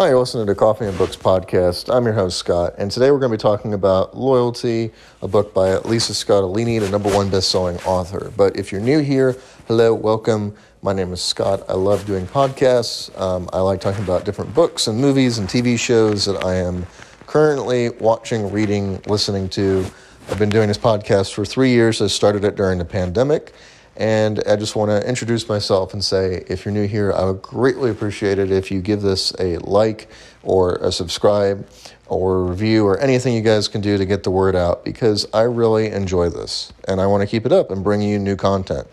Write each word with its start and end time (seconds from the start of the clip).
Hi, 0.00 0.08
you're 0.08 0.18
listening 0.18 0.46
to 0.46 0.54
Coffee 0.54 0.86
and 0.86 0.96
Books 0.96 1.14
podcast. 1.14 1.94
I'm 1.94 2.06
your 2.06 2.14
host, 2.14 2.38
Scott, 2.38 2.72
and 2.78 2.90
today 2.90 3.10
we're 3.10 3.18
going 3.18 3.32
to 3.32 3.36
be 3.36 3.42
talking 3.42 3.74
about 3.74 4.16
Loyalty, 4.16 4.92
a 5.20 5.28
book 5.28 5.52
by 5.52 5.76
Lisa 5.76 6.14
Scottoline, 6.14 6.80
the 6.80 6.88
number 6.88 7.14
one 7.14 7.28
best-selling 7.28 7.76
author. 7.80 8.32
But 8.34 8.56
if 8.56 8.72
you're 8.72 8.80
new 8.80 9.00
here, 9.00 9.36
hello, 9.68 9.92
welcome. 9.92 10.54
My 10.80 10.94
name 10.94 11.12
is 11.12 11.20
Scott. 11.20 11.64
I 11.68 11.74
love 11.74 12.06
doing 12.06 12.26
podcasts. 12.26 13.14
Um, 13.20 13.50
I 13.52 13.60
like 13.60 13.82
talking 13.82 14.02
about 14.02 14.24
different 14.24 14.54
books 14.54 14.86
and 14.86 14.98
movies 14.98 15.36
and 15.36 15.46
TV 15.46 15.78
shows 15.78 16.24
that 16.24 16.46
I 16.46 16.54
am 16.54 16.86
currently 17.26 17.90
watching, 17.90 18.50
reading, 18.50 19.02
listening 19.06 19.50
to. 19.50 19.84
I've 20.30 20.38
been 20.38 20.48
doing 20.48 20.68
this 20.68 20.78
podcast 20.78 21.34
for 21.34 21.44
three 21.44 21.72
years. 21.72 22.00
I 22.00 22.06
started 22.06 22.42
it 22.44 22.56
during 22.56 22.78
the 22.78 22.86
pandemic. 22.86 23.52
And 24.00 24.42
I 24.46 24.56
just 24.56 24.76
want 24.76 24.90
to 24.90 25.06
introduce 25.06 25.46
myself 25.46 25.92
and 25.92 26.02
say 26.02 26.42
if 26.48 26.64
you're 26.64 26.72
new 26.72 26.86
here, 26.86 27.12
I 27.12 27.26
would 27.26 27.42
greatly 27.42 27.90
appreciate 27.90 28.38
it 28.38 28.50
if 28.50 28.70
you 28.70 28.80
give 28.80 29.02
this 29.02 29.34
a 29.38 29.58
like 29.58 30.08
or 30.42 30.76
a 30.76 30.90
subscribe 30.90 31.68
or 32.06 32.42
review 32.46 32.86
or 32.86 32.98
anything 32.98 33.34
you 33.34 33.42
guys 33.42 33.68
can 33.68 33.82
do 33.82 33.98
to 33.98 34.06
get 34.06 34.22
the 34.22 34.30
word 34.30 34.56
out 34.56 34.86
because 34.86 35.26
I 35.34 35.42
really 35.42 35.88
enjoy 35.88 36.30
this 36.30 36.72
and 36.88 36.98
I 36.98 37.08
want 37.08 37.20
to 37.20 37.26
keep 37.26 37.44
it 37.44 37.52
up 37.52 37.70
and 37.70 37.84
bring 37.84 38.00
you 38.00 38.18
new 38.18 38.36
content. 38.36 38.88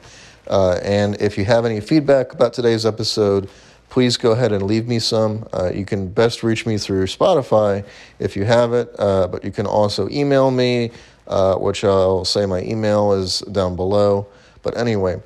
Uh, 0.45 0.77
and 0.83 1.15
if 1.21 1.37
you 1.37 1.45
have 1.45 1.63
any 1.63 1.79
feedback 1.79 2.33
about 2.33 2.51
today's 2.51 2.85
episode, 2.85 3.49
please 3.89 4.17
go 4.17 4.31
ahead 4.31 4.51
and 4.51 4.63
leave 4.63 4.89
me 4.89 4.99
some. 4.99 5.47
Uh, 5.53 5.71
you 5.73 5.85
can 5.85 6.09
best 6.09 6.43
reach 6.43 6.65
me 6.65 6.77
through 6.77 7.05
Spotify 7.05 7.85
if 8.19 8.35
you 8.35 8.43
have 8.43 8.73
it, 8.73 8.93
uh, 8.99 9.29
but 9.29 9.45
you 9.45 9.51
can 9.51 9.67
also 9.67 10.09
email 10.09 10.51
me, 10.51 10.91
uh, 11.27 11.55
which 11.55 11.85
I'll 11.85 12.25
say 12.25 12.45
my 12.45 12.61
email 12.61 13.13
is 13.13 13.39
down 13.39 13.77
below. 13.77 14.27
But 14.67 14.77
anyway, 14.77 15.21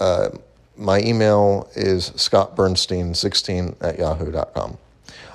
uh, 0.00 0.28
my 0.76 1.00
email 1.00 1.66
is 1.74 2.10
scottbernstein16 2.10 3.76
at 3.80 3.98
yahoo.com. 3.98 4.76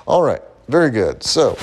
All 0.05 0.22
right, 0.22 0.44
very 0.67 0.91
good. 0.91 1.23
So, 1.23 1.58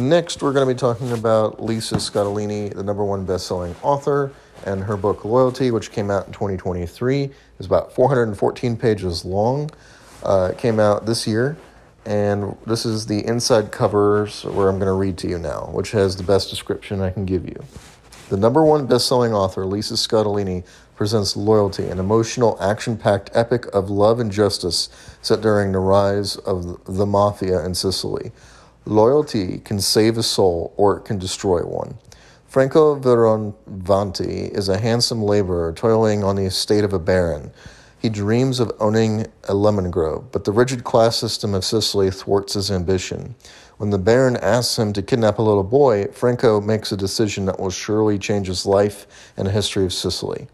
next 0.00 0.42
we're 0.42 0.54
going 0.54 0.66
to 0.66 0.74
be 0.74 0.78
talking 0.78 1.12
about 1.12 1.62
Lisa 1.62 1.96
Scottoline, 1.96 2.74
the 2.74 2.82
number 2.82 3.04
one 3.04 3.26
best-selling 3.26 3.76
author, 3.82 4.32
and 4.64 4.82
her 4.84 4.96
book 4.96 5.26
Loyalty, 5.26 5.70
which 5.70 5.92
came 5.92 6.10
out 6.10 6.26
in 6.26 6.32
2023. 6.32 7.28
is 7.58 7.66
about 7.66 7.92
414 7.92 8.74
pages 8.78 9.26
long. 9.26 9.68
Uh, 10.22 10.52
it 10.52 10.58
came 10.58 10.80
out 10.80 11.04
this 11.04 11.26
year, 11.26 11.58
and 12.06 12.56
this 12.66 12.86
is 12.86 13.04
the 13.04 13.26
inside 13.26 13.70
covers 13.70 14.42
where 14.46 14.70
I'm 14.70 14.78
going 14.78 14.86
to 14.86 14.94
read 14.94 15.18
to 15.18 15.28
you 15.28 15.38
now, 15.38 15.68
which 15.70 15.90
has 15.90 16.16
the 16.16 16.22
best 16.22 16.48
description 16.48 17.02
I 17.02 17.10
can 17.10 17.26
give 17.26 17.44
you. 17.44 17.62
The 18.28 18.36
number 18.36 18.64
one 18.64 18.86
best-selling 18.86 19.32
author, 19.32 19.64
Lisa 19.64 19.94
Scottoline, 19.94 20.64
presents 20.96 21.36
Loyalty, 21.36 21.86
an 21.86 22.00
emotional, 22.00 22.58
action 22.60 22.96
packed 22.96 23.30
epic 23.34 23.66
of 23.72 23.88
love 23.88 24.18
and 24.18 24.32
justice 24.32 24.88
set 25.22 25.40
during 25.40 25.70
the 25.70 25.78
rise 25.78 26.34
of 26.38 26.84
the 26.86 27.06
mafia 27.06 27.64
in 27.64 27.76
Sicily. 27.76 28.32
Loyalty 28.84 29.58
can 29.58 29.80
save 29.80 30.18
a 30.18 30.24
soul 30.24 30.74
or 30.76 30.96
it 30.96 31.04
can 31.04 31.20
destroy 31.20 31.60
one. 31.60 31.98
Franco 32.48 32.98
Fioravanti 32.98 34.50
is 34.50 34.68
a 34.68 34.80
handsome 34.80 35.22
laborer 35.22 35.72
toiling 35.72 36.24
on 36.24 36.34
the 36.34 36.46
estate 36.46 36.82
of 36.82 36.92
a 36.92 36.98
baron. 36.98 37.52
He 37.98 38.08
dreams 38.08 38.58
of 38.58 38.72
owning 38.80 39.26
a 39.44 39.54
lemon 39.54 39.92
grove, 39.92 40.32
but 40.32 40.44
the 40.44 40.52
rigid 40.52 40.82
class 40.82 41.16
system 41.16 41.54
of 41.54 41.64
Sicily 41.64 42.10
thwarts 42.10 42.54
his 42.54 42.72
ambition. 42.72 43.36
When 43.78 43.90
the 43.90 43.98
Baron 43.98 44.38
asks 44.38 44.78
him 44.78 44.94
to 44.94 45.02
kidnap 45.02 45.38
a 45.38 45.42
little 45.42 45.62
boy, 45.62 46.06
Franco 46.06 46.62
makes 46.62 46.92
a 46.92 46.96
decision 46.96 47.44
that 47.44 47.60
will 47.60 47.70
surely 47.70 48.18
change 48.18 48.46
his 48.46 48.64
life 48.64 49.06
and 49.36 49.46
the 49.46 49.52
history 49.52 49.84
of 49.84 49.92
Sicily. 49.92 50.48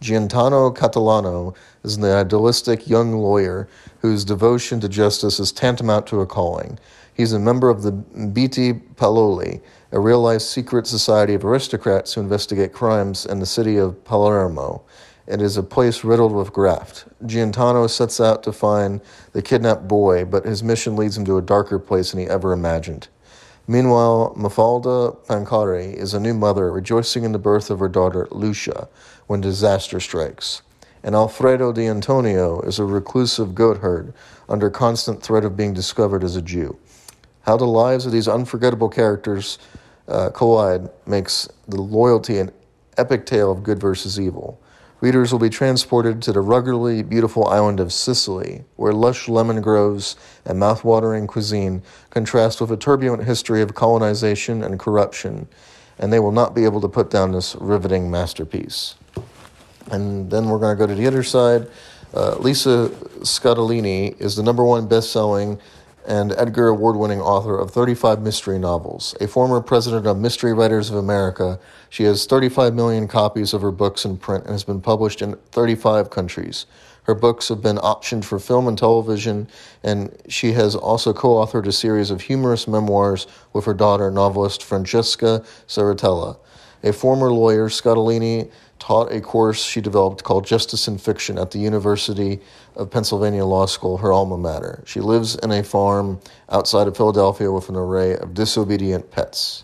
Gaetano 0.00 0.70
Catalano 0.70 1.54
is 1.84 1.96
an 1.96 2.04
idealistic 2.04 2.88
young 2.88 3.18
lawyer 3.18 3.68
whose 4.00 4.24
devotion 4.24 4.80
to 4.80 4.88
justice 4.88 5.38
is 5.38 5.52
tantamount 5.52 6.06
to 6.08 6.20
a 6.22 6.26
calling. 6.26 6.78
He's 7.14 7.34
a 7.34 7.38
member 7.38 7.68
of 7.68 7.82
the 7.82 7.92
Beati 7.92 8.80
Paoli, 8.96 9.60
a 9.92 10.00
real 10.00 10.22
life 10.22 10.40
secret 10.40 10.86
society 10.86 11.34
of 11.34 11.44
aristocrats 11.44 12.14
who 12.14 12.22
investigate 12.22 12.72
crimes 12.72 13.26
in 13.26 13.38
the 13.38 13.46
city 13.46 13.76
of 13.76 14.02
Palermo. 14.04 14.82
It 15.26 15.40
is 15.40 15.56
a 15.56 15.62
place 15.62 16.02
riddled 16.02 16.32
with 16.32 16.52
graft. 16.52 17.04
Gaetano 17.26 17.86
sets 17.86 18.20
out 18.20 18.42
to 18.42 18.52
find 18.52 19.00
the 19.32 19.42
kidnapped 19.42 19.86
boy, 19.86 20.24
but 20.24 20.44
his 20.44 20.62
mission 20.62 20.96
leads 20.96 21.16
him 21.16 21.24
to 21.26 21.38
a 21.38 21.42
darker 21.42 21.78
place 21.78 22.10
than 22.10 22.20
he 22.20 22.26
ever 22.26 22.52
imagined. 22.52 23.08
Meanwhile, 23.68 24.34
Mafalda 24.36 25.16
Pancari 25.26 25.94
is 25.94 26.14
a 26.14 26.20
new 26.20 26.34
mother 26.34 26.72
rejoicing 26.72 27.22
in 27.22 27.30
the 27.30 27.38
birth 27.38 27.70
of 27.70 27.78
her 27.78 27.88
daughter 27.88 28.26
Lucia 28.32 28.88
when 29.28 29.40
disaster 29.40 30.00
strikes. 30.00 30.62
And 31.04 31.14
Alfredo 31.14 31.72
de 31.72 31.86
Antonio 31.86 32.60
is 32.62 32.78
a 32.78 32.84
reclusive 32.84 33.54
goatherd 33.54 34.12
under 34.48 34.70
constant 34.70 35.22
threat 35.22 35.44
of 35.44 35.56
being 35.56 35.72
discovered 35.72 36.24
as 36.24 36.34
a 36.36 36.42
Jew. 36.42 36.76
How 37.42 37.56
the 37.56 37.64
lives 37.66 38.06
of 38.06 38.12
these 38.12 38.28
unforgettable 38.28 38.88
characters 38.88 39.58
uh, 40.08 40.30
collide 40.30 40.90
makes 41.06 41.48
the 41.66 41.80
loyalty 41.80 42.38
an 42.38 42.52
epic 42.98 43.26
tale 43.26 43.50
of 43.50 43.62
good 43.62 43.80
versus 43.80 44.18
evil. 44.18 44.60
Readers 45.02 45.32
will 45.32 45.40
be 45.40 45.50
transported 45.50 46.22
to 46.22 46.32
the 46.32 46.40
ruggedly 46.40 47.02
beautiful 47.02 47.48
island 47.48 47.80
of 47.80 47.92
Sicily, 47.92 48.62
where 48.76 48.92
lush 48.92 49.28
lemon 49.28 49.60
groves 49.60 50.14
and 50.44 50.60
mouth-watering 50.60 51.26
cuisine 51.26 51.82
contrast 52.10 52.60
with 52.60 52.70
a 52.70 52.76
turbulent 52.76 53.24
history 53.24 53.62
of 53.62 53.74
colonization 53.74 54.62
and 54.62 54.78
corruption, 54.78 55.48
and 55.98 56.12
they 56.12 56.20
will 56.20 56.30
not 56.30 56.54
be 56.54 56.64
able 56.64 56.80
to 56.80 56.88
put 56.88 57.10
down 57.10 57.32
this 57.32 57.56
riveting 57.56 58.12
masterpiece. 58.12 58.94
And 59.90 60.30
then 60.30 60.48
we're 60.48 60.60
going 60.60 60.76
to 60.76 60.78
go 60.78 60.86
to 60.86 60.94
the 60.94 61.08
other 61.08 61.24
side. 61.24 61.66
Uh, 62.14 62.36
Lisa 62.36 62.88
Scottoline 63.22 64.16
is 64.20 64.36
the 64.36 64.42
number 64.44 64.64
one 64.64 64.86
best-selling 64.86 65.58
and 66.06 66.32
Edgar 66.36 66.68
Award 66.68 66.96
winning 66.96 67.20
author 67.20 67.58
of 67.58 67.70
35 67.70 68.20
mystery 68.20 68.58
novels. 68.58 69.14
A 69.20 69.28
former 69.28 69.60
president 69.60 70.06
of 70.06 70.18
Mystery 70.18 70.52
Writers 70.52 70.90
of 70.90 70.96
America, 70.96 71.58
she 71.90 72.04
has 72.04 72.26
35 72.26 72.74
million 72.74 73.08
copies 73.08 73.52
of 73.54 73.62
her 73.62 73.70
books 73.70 74.04
in 74.04 74.16
print 74.16 74.44
and 74.44 74.52
has 74.52 74.64
been 74.64 74.80
published 74.80 75.22
in 75.22 75.36
35 75.52 76.10
countries. 76.10 76.66
Her 77.04 77.14
books 77.14 77.48
have 77.48 77.60
been 77.60 77.78
optioned 77.78 78.24
for 78.24 78.38
film 78.38 78.68
and 78.68 78.78
television, 78.78 79.48
and 79.82 80.16
she 80.28 80.52
has 80.52 80.76
also 80.76 81.12
co 81.12 81.30
authored 81.30 81.66
a 81.66 81.72
series 81.72 82.10
of 82.10 82.22
humorous 82.22 82.68
memoirs 82.68 83.26
with 83.52 83.64
her 83.64 83.74
daughter, 83.74 84.10
novelist 84.10 84.62
Francesca 84.62 85.44
Serritella. 85.66 86.38
A 86.84 86.92
former 86.92 87.32
lawyer, 87.32 87.68
Scottoline 87.68 88.50
taught 88.80 89.12
a 89.12 89.20
course 89.20 89.62
she 89.62 89.80
developed 89.80 90.24
called 90.24 90.44
Justice 90.44 90.88
in 90.88 90.98
Fiction 90.98 91.38
at 91.38 91.52
the 91.52 91.58
University 91.58 92.40
of 92.74 92.90
Pennsylvania 92.90 93.44
Law 93.44 93.66
School, 93.66 93.96
her 93.98 94.12
alma 94.12 94.36
mater. 94.36 94.82
She 94.84 94.98
lives 94.98 95.36
in 95.36 95.52
a 95.52 95.62
farm 95.62 96.18
outside 96.48 96.88
of 96.88 96.96
Philadelphia 96.96 97.52
with 97.52 97.68
an 97.68 97.76
array 97.76 98.16
of 98.16 98.34
disobedient 98.34 99.08
pets. 99.12 99.62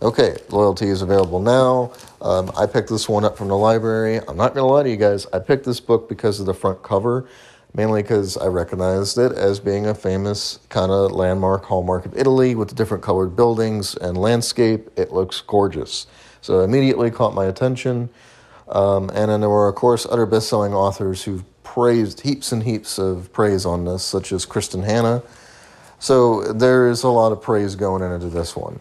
Okay, 0.00 0.36
Loyalty 0.50 0.88
is 0.88 1.02
available 1.02 1.40
now. 1.40 1.92
Um, 2.20 2.52
I 2.56 2.66
picked 2.66 2.88
this 2.88 3.08
one 3.08 3.24
up 3.24 3.36
from 3.36 3.48
the 3.48 3.56
library. 3.56 4.18
I'm 4.28 4.36
not 4.36 4.54
going 4.54 4.64
to 4.66 4.72
lie 4.72 4.84
to 4.84 4.90
you 4.90 4.96
guys, 4.96 5.26
I 5.32 5.40
picked 5.40 5.64
this 5.64 5.80
book 5.80 6.08
because 6.08 6.38
of 6.38 6.46
the 6.46 6.54
front 6.54 6.84
cover, 6.84 7.28
mainly 7.74 8.02
because 8.02 8.36
I 8.36 8.46
recognized 8.46 9.18
it 9.18 9.32
as 9.32 9.58
being 9.58 9.86
a 9.86 9.94
famous 9.94 10.60
kind 10.68 10.92
of 10.92 11.10
landmark 11.10 11.64
hallmark 11.64 12.06
of 12.06 12.16
Italy 12.16 12.54
with 12.54 12.68
the 12.68 12.74
different 12.76 13.02
colored 13.02 13.34
buildings 13.34 13.96
and 13.96 14.16
landscape. 14.16 14.88
It 14.96 15.12
looks 15.12 15.40
gorgeous. 15.40 16.06
So 16.42 16.60
it 16.60 16.64
immediately 16.64 17.10
caught 17.10 17.34
my 17.34 17.46
attention. 17.46 18.10
Um, 18.68 19.10
and 19.10 19.30
then 19.30 19.40
there 19.40 19.48
were, 19.48 19.68
of 19.68 19.74
course, 19.74 20.06
other 20.08 20.26
best 20.26 20.48
selling 20.48 20.74
authors 20.74 21.24
who've 21.24 21.44
praised 21.62 22.20
heaps 22.20 22.52
and 22.52 22.62
heaps 22.62 22.98
of 22.98 23.32
praise 23.32 23.64
on 23.64 23.84
this, 23.84 24.02
such 24.02 24.32
as 24.32 24.44
Kristin 24.44 24.84
Hannah. 24.84 25.22
So 25.98 26.42
there 26.52 26.88
is 26.88 27.02
a 27.04 27.08
lot 27.08 27.32
of 27.32 27.40
praise 27.40 27.76
going 27.76 28.02
into 28.02 28.28
this 28.28 28.56
one. 28.56 28.80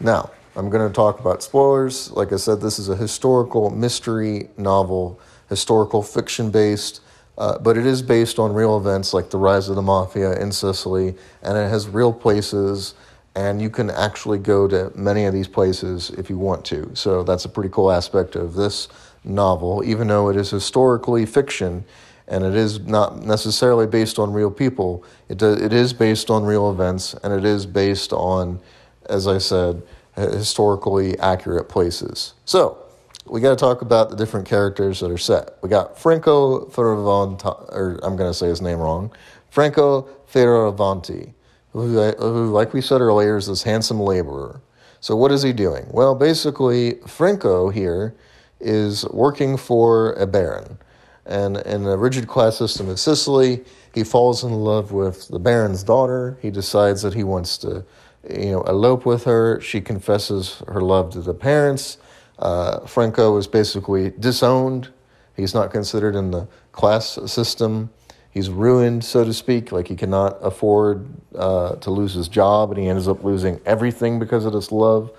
Now, 0.00 0.30
I'm 0.56 0.70
going 0.70 0.86
to 0.86 0.94
talk 0.94 1.20
about 1.20 1.42
spoilers. 1.42 2.10
Like 2.12 2.32
I 2.32 2.36
said, 2.36 2.60
this 2.60 2.78
is 2.78 2.88
a 2.88 2.96
historical 2.96 3.70
mystery 3.70 4.48
novel, 4.56 5.20
historical 5.48 6.02
fiction 6.02 6.50
based, 6.50 7.00
uh, 7.36 7.58
but 7.58 7.76
it 7.76 7.84
is 7.84 8.02
based 8.02 8.38
on 8.38 8.52
real 8.52 8.76
events 8.76 9.12
like 9.12 9.30
the 9.30 9.38
rise 9.38 9.68
of 9.68 9.76
the 9.76 9.82
mafia 9.82 10.38
in 10.40 10.52
Sicily, 10.52 11.16
and 11.42 11.58
it 11.58 11.68
has 11.68 11.88
real 11.88 12.12
places, 12.12 12.94
and 13.36 13.60
you 13.60 13.68
can 13.68 13.90
actually 13.90 14.38
go 14.38 14.68
to 14.68 14.92
many 14.94 15.24
of 15.24 15.32
these 15.32 15.48
places 15.48 16.10
if 16.10 16.30
you 16.30 16.38
want 16.38 16.64
to. 16.66 16.90
So 16.94 17.22
that's 17.22 17.44
a 17.44 17.48
pretty 17.48 17.70
cool 17.70 17.90
aspect 17.90 18.36
of 18.36 18.54
this 18.54 18.88
novel, 19.24 19.82
even 19.84 20.08
though 20.08 20.28
it 20.28 20.36
is 20.36 20.50
historically 20.50 21.26
fiction 21.26 21.84
and 22.28 22.44
it 22.44 22.54
is 22.54 22.80
not 22.80 23.22
necessarily 23.22 23.86
based 23.86 24.18
on 24.18 24.32
real 24.32 24.50
people. 24.50 25.04
It, 25.28 25.38
do, 25.38 25.52
it 25.52 25.72
is 25.72 25.92
based 25.92 26.30
on 26.30 26.44
real 26.44 26.70
events 26.70 27.14
and 27.22 27.32
it 27.32 27.44
is 27.44 27.66
based 27.66 28.12
on, 28.12 28.60
as 29.06 29.26
I 29.26 29.38
said, 29.38 29.82
historically 30.14 31.18
accurate 31.18 31.68
places. 31.68 32.34
So, 32.44 32.78
we 33.26 33.40
got 33.40 33.50
to 33.50 33.56
talk 33.56 33.80
about 33.80 34.10
the 34.10 34.16
different 34.16 34.46
characters 34.46 35.00
that 35.00 35.10
are 35.10 35.18
set. 35.18 35.56
We 35.62 35.70
got 35.70 35.98
Franco 35.98 36.66
Fioravanti, 36.66 37.72
or 37.72 37.98
I'm 38.02 38.16
going 38.16 38.30
to 38.30 38.34
say 38.34 38.48
his 38.48 38.60
name 38.60 38.78
wrong, 38.78 39.12
Franco 39.50 40.02
Fioravanti, 40.30 41.32
who, 41.74 42.00
who, 42.12 42.50
like 42.50 42.72
we 42.72 42.80
said 42.80 43.00
earlier, 43.00 43.36
is 43.36 43.48
this 43.48 43.62
handsome 43.64 44.00
laborer. 44.00 44.60
So, 45.00 45.16
what 45.16 45.32
is 45.32 45.42
he 45.42 45.52
doing? 45.52 45.86
Well, 45.90 46.14
basically, 46.14 46.94
Franco 47.06 47.68
here 47.68 48.14
is 48.60 49.04
working 49.10 49.56
for 49.56 50.12
a 50.14 50.26
baron. 50.26 50.78
And 51.26 51.58
in 51.58 51.86
a 51.86 51.96
rigid 51.96 52.28
class 52.28 52.56
system 52.56 52.88
in 52.88 52.96
Sicily, 52.96 53.64
he 53.92 54.04
falls 54.04 54.44
in 54.44 54.52
love 54.52 54.92
with 54.92 55.28
the 55.28 55.38
Baron's 55.38 55.82
daughter. 55.82 56.38
He 56.40 56.50
decides 56.50 57.02
that 57.02 57.14
he 57.14 57.24
wants 57.24 57.58
to, 57.58 57.84
you 58.30 58.52
know, 58.52 58.62
elope 58.62 59.04
with 59.04 59.24
her. 59.24 59.60
She 59.60 59.80
confesses 59.80 60.62
her 60.68 60.80
love 60.80 61.12
to 61.12 61.20
the 61.20 61.34
parents. 61.34 61.98
Uh, 62.38 62.80
Franco 62.86 63.36
is 63.36 63.46
basically 63.46 64.10
disowned. 64.10 64.90
He's 65.36 65.54
not 65.54 65.70
considered 65.70 66.14
in 66.14 66.30
the 66.30 66.46
class 66.72 67.18
system. 67.26 67.90
He's 68.34 68.50
ruined, 68.50 69.04
so 69.04 69.24
to 69.24 69.32
speak. 69.32 69.70
Like 69.70 69.86
he 69.86 69.94
cannot 69.94 70.38
afford 70.42 71.06
uh, 71.36 71.76
to 71.76 71.90
lose 71.92 72.14
his 72.14 72.26
job, 72.26 72.70
and 72.70 72.78
he 72.78 72.88
ends 72.88 73.06
up 73.06 73.22
losing 73.22 73.60
everything 73.64 74.18
because 74.18 74.44
of 74.44 74.52
this 74.52 74.72
love. 74.72 75.12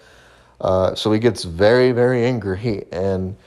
Uh, 0.59 0.94
so 0.95 1.12
he 1.13 1.19
gets 1.19 1.45
very, 1.45 1.94
very 1.94 2.25
angry, 2.25 2.85
and 2.91 3.38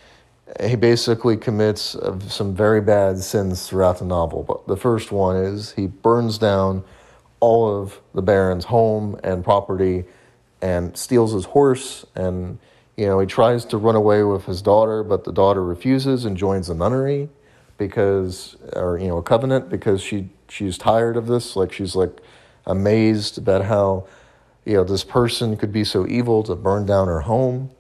he 0.63 0.75
basically 0.75 1.37
commits 1.37 1.97
some 2.29 2.55
very 2.55 2.81
bad 2.81 3.19
sins 3.19 3.69
throughout 3.69 3.99
the 3.99 4.07
novel. 4.07 4.43
But 4.43 4.67
the 4.67 4.77
first 4.77 5.13
one 5.13 5.37
is 5.37 5.73
he 5.73 5.87
burns 5.87 6.39
down 6.39 6.83
all 7.41 7.83
of 7.83 8.01
the 8.15 8.23
Baron's 8.23 8.65
home 8.65 9.21
and 9.23 9.45
property, 9.45 10.05
and 10.63 10.97
steals 10.97 11.33
his 11.35 11.45
horse 11.45 12.05
and 12.17 12.59
you 12.97 13.07
know, 13.07 13.21
he 13.21 13.29
tries 13.29 13.65
to 13.67 13.77
run 13.77 13.95
away 13.95 14.25
with 14.25 14.45
his 14.47 14.61
daughter, 14.61 15.05
but 15.05 15.23
the 15.23 15.31
daughter 15.31 15.63
refuses 15.63 16.25
and 16.25 16.37
joins 16.37 16.69
a 16.69 16.75
nunnery 16.75 17.29
because, 17.79 18.57
or, 18.75 18.99
you 18.99 19.09
know, 19.09 19.19
a 19.19 19.23
covenant 19.23 19.71
because 19.71 20.03
she, 20.03 20.29
she's 20.49 20.77
tired 20.77 21.17
of 21.17 21.27
this. 21.27 21.57
Like, 21.57 21.73
she's 21.73 21.97
like 21.97 22.21
amazed 22.67 23.39
about 23.39 23.65
how, 23.65 24.07
you 24.65 24.75
know, 24.75 24.85
this 24.85 25.05
person 25.05 25.57
could 25.57 25.73
be 25.73 25.85
so 25.85 26.07
evil 26.07 26.43
to 26.43 26.55
burn 26.55 26.85
down 26.85 27.09
her 27.09 27.21
home. 27.21 27.71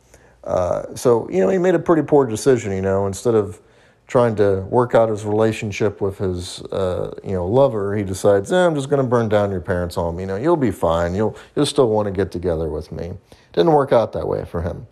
Uh, 0.44 0.94
so, 0.94 1.28
you 1.28 1.40
know, 1.40 1.48
he 1.50 1.58
made 1.58 1.74
a 1.74 1.78
pretty 1.78 2.02
poor 2.02 2.24
decision, 2.24 2.72
you 2.72 2.80
know, 2.80 3.06
instead 3.06 3.34
of 3.34 3.60
trying 4.06 4.34
to 4.36 4.60
work 4.70 4.94
out 4.94 5.10
his 5.10 5.24
relationship 5.26 6.00
with 6.00 6.16
his, 6.16 6.62
uh, 6.72 7.12
you 7.22 7.32
know, 7.32 7.46
lover, 7.46 7.94
he 7.94 8.02
decides, 8.02 8.50
eh, 8.50 8.66
I'm 8.66 8.74
just 8.74 8.88
going 8.88 9.02
to 9.02 9.06
burn 9.06 9.28
down 9.28 9.50
your 9.50 9.60
parents' 9.60 9.96
home. 9.96 10.18
You 10.18 10.24
know, 10.24 10.36
you'll 10.36 10.56
be 10.56 10.70
fine. 10.70 11.14
You'll, 11.14 11.36
you'll 11.54 11.66
still 11.66 11.90
want 11.90 12.06
to 12.06 12.12
get 12.12 12.32
together 12.32 12.70
with 12.70 12.90
me. 12.90 13.12
Didn't 13.52 13.72
work 13.72 13.92
out 13.92 14.14
that 14.14 14.26
way 14.26 14.46
for 14.46 14.62
him. 14.62 14.86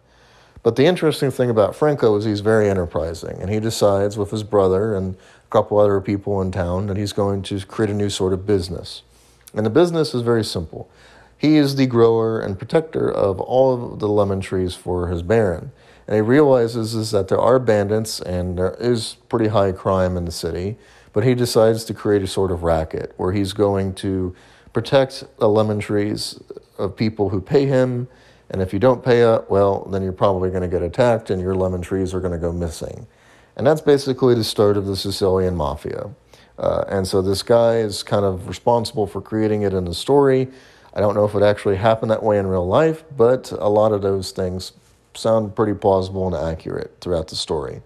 But 0.66 0.74
the 0.74 0.86
interesting 0.86 1.30
thing 1.30 1.48
about 1.48 1.76
Franco 1.76 2.16
is 2.16 2.24
he's 2.24 2.40
very 2.40 2.68
enterprising, 2.68 3.40
and 3.40 3.48
he 3.48 3.60
decides 3.60 4.18
with 4.18 4.32
his 4.32 4.42
brother 4.42 4.96
and 4.96 5.14
a 5.14 5.48
couple 5.48 5.78
other 5.78 6.00
people 6.00 6.42
in 6.42 6.50
town 6.50 6.88
that 6.88 6.96
he's 6.96 7.12
going 7.12 7.42
to 7.42 7.64
create 7.66 7.88
a 7.88 7.94
new 7.94 8.10
sort 8.10 8.32
of 8.32 8.46
business. 8.46 9.04
And 9.54 9.64
the 9.64 9.70
business 9.70 10.12
is 10.12 10.22
very 10.22 10.42
simple. 10.42 10.90
He 11.38 11.56
is 11.56 11.76
the 11.76 11.86
grower 11.86 12.40
and 12.40 12.58
protector 12.58 13.08
of 13.08 13.38
all 13.38 13.92
of 13.92 14.00
the 14.00 14.08
lemon 14.08 14.40
trees 14.40 14.74
for 14.74 15.06
his 15.06 15.22
baron. 15.22 15.70
And 16.08 16.16
he 16.16 16.20
realizes 16.20 16.96
is 16.96 17.12
that 17.12 17.28
there 17.28 17.40
are 17.40 17.60
bandits 17.60 18.20
and 18.20 18.58
there 18.58 18.74
is 18.80 19.18
pretty 19.28 19.50
high 19.50 19.70
crime 19.70 20.16
in 20.16 20.24
the 20.24 20.32
city, 20.32 20.78
but 21.12 21.22
he 21.22 21.36
decides 21.36 21.84
to 21.84 21.94
create 21.94 22.24
a 22.24 22.26
sort 22.26 22.50
of 22.50 22.64
racket 22.64 23.14
where 23.18 23.30
he's 23.30 23.52
going 23.52 23.94
to 24.02 24.34
protect 24.72 25.26
the 25.38 25.48
lemon 25.48 25.78
trees 25.78 26.40
of 26.76 26.96
people 26.96 27.28
who 27.28 27.40
pay 27.40 27.66
him 27.66 28.08
and 28.50 28.62
if 28.62 28.72
you 28.72 28.78
don't 28.78 29.04
pay 29.04 29.22
up, 29.22 29.50
well, 29.50 29.84
then 29.90 30.02
you're 30.02 30.12
probably 30.12 30.50
going 30.50 30.62
to 30.62 30.68
get 30.68 30.82
attacked 30.82 31.30
and 31.30 31.40
your 31.40 31.54
lemon 31.54 31.82
trees 31.82 32.14
are 32.14 32.20
going 32.20 32.32
to 32.32 32.38
go 32.38 32.52
missing. 32.52 33.06
And 33.56 33.66
that's 33.66 33.80
basically 33.80 34.34
the 34.34 34.44
start 34.44 34.76
of 34.76 34.86
the 34.86 34.96
Sicilian 34.96 35.56
mafia. 35.56 36.10
Uh, 36.58 36.84
and 36.88 37.06
so 37.06 37.22
this 37.22 37.42
guy 37.42 37.78
is 37.78 38.02
kind 38.02 38.24
of 38.24 38.48
responsible 38.48 39.06
for 39.06 39.20
creating 39.20 39.62
it 39.62 39.74
in 39.74 39.84
the 39.84 39.94
story. 39.94 40.48
I 40.94 41.00
don't 41.00 41.14
know 41.14 41.24
if 41.24 41.34
it 41.34 41.42
actually 41.42 41.76
happened 41.76 42.10
that 42.10 42.22
way 42.22 42.38
in 42.38 42.46
real 42.46 42.66
life, 42.66 43.04
but 43.16 43.50
a 43.52 43.68
lot 43.68 43.92
of 43.92 44.02
those 44.02 44.30
things 44.30 44.72
sound 45.14 45.56
pretty 45.56 45.74
plausible 45.74 46.26
and 46.26 46.36
accurate 46.36 46.96
throughout 47.00 47.28
the 47.28 47.36
story. 47.36 47.82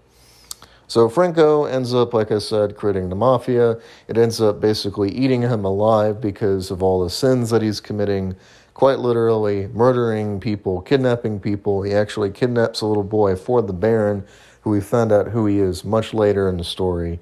So 0.87 1.07
Franco 1.07 1.63
ends 1.63 1.93
up, 1.93 2.13
like 2.13 2.31
I 2.33 2.39
said, 2.39 2.75
creating 2.75 3.07
the 3.07 3.15
mafia. 3.15 3.79
It 4.09 4.17
ends 4.17 4.41
up 4.41 4.59
basically 4.59 5.09
eating 5.11 5.41
him 5.41 5.63
alive 5.63 6.19
because 6.19 6.69
of 6.69 6.83
all 6.83 7.01
the 7.01 7.09
sins 7.09 7.49
that 7.51 7.61
he's 7.61 7.79
committing 7.79 8.35
quite 8.73 8.99
literally 8.99 9.67
murdering 9.67 10.39
people, 10.39 10.81
kidnapping 10.81 11.39
people. 11.39 11.83
He 11.83 11.93
actually 11.93 12.31
kidnaps 12.31 12.81
a 12.81 12.85
little 12.85 13.03
boy 13.03 13.35
for 13.35 13.61
the 13.61 13.73
Baron, 13.73 14.23
who 14.61 14.69
we 14.69 14.81
find 14.81 15.11
out 15.11 15.29
who 15.29 15.45
he 15.45 15.59
is 15.59 15.83
much 15.83 16.13
later 16.13 16.47
in 16.47 16.57
the 16.57 16.63
story. 16.63 17.19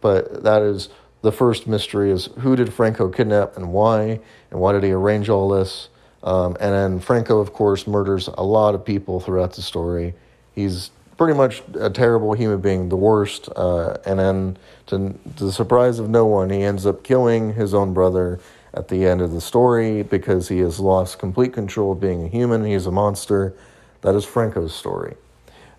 But 0.00 0.42
that 0.42 0.62
is 0.62 0.88
the 1.22 1.32
first 1.32 1.66
mystery 1.66 2.10
is 2.10 2.26
who 2.38 2.56
did 2.56 2.72
Franco 2.72 3.08
kidnap 3.08 3.56
and 3.56 3.72
why, 3.72 4.20
and 4.50 4.60
why 4.60 4.72
did 4.72 4.84
he 4.84 4.92
arrange 4.92 5.28
all 5.28 5.48
this? 5.48 5.88
Um, 6.22 6.56
and 6.60 6.72
then 6.72 7.00
Franco, 7.00 7.38
of 7.38 7.52
course, 7.52 7.86
murders 7.86 8.28
a 8.28 8.42
lot 8.42 8.74
of 8.74 8.84
people 8.84 9.20
throughout 9.20 9.52
the 9.52 9.62
story. 9.62 10.14
He's 10.54 10.90
pretty 11.16 11.36
much 11.36 11.62
a 11.74 11.90
terrible 11.90 12.32
human 12.32 12.60
being, 12.60 12.88
the 12.88 12.96
worst. 12.96 13.48
Uh, 13.54 13.96
and 14.06 14.18
then, 14.18 14.58
to, 14.86 15.14
to 15.36 15.44
the 15.44 15.52
surprise 15.52 15.98
of 15.98 16.08
no 16.08 16.26
one, 16.26 16.50
he 16.50 16.62
ends 16.62 16.86
up 16.86 17.02
killing 17.02 17.54
his 17.54 17.74
own 17.74 17.92
brother 17.92 18.40
at 18.74 18.88
the 18.88 19.06
end 19.06 19.20
of 19.20 19.32
the 19.32 19.40
story 19.40 20.02
because 20.02 20.48
he 20.48 20.58
has 20.58 20.78
lost 20.78 21.18
complete 21.18 21.52
control 21.52 21.92
of 21.92 22.00
being 22.00 22.24
a 22.24 22.28
human. 22.28 22.64
He's 22.64 22.86
a 22.86 22.90
monster. 22.90 23.54
That 24.02 24.14
is 24.14 24.24
Franco's 24.24 24.74
story. 24.74 25.16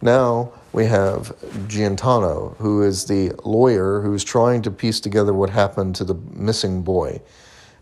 Now 0.01 0.51
we 0.71 0.85
have 0.85 1.35
Giantano, 1.67 2.55
who 2.57 2.81
is 2.83 3.05
the 3.05 3.33
lawyer 3.43 4.01
who's 4.01 4.23
trying 4.23 4.61
to 4.63 4.71
piece 4.71 4.99
together 4.99 5.33
what 5.33 5.49
happened 5.49 5.95
to 5.95 6.03
the 6.03 6.15
missing 6.33 6.83
boy. 6.83 7.21